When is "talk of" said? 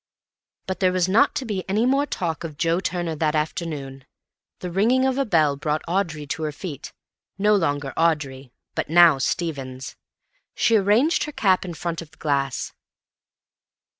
2.07-2.57